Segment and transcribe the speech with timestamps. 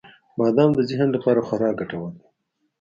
[0.37, 2.23] •بادام د ذهن لپاره خورا ګټور دی.